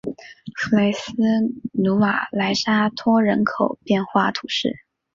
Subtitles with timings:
[0.59, 1.11] 弗雷斯
[1.73, 4.83] 努瓦莱沙托人口变化图示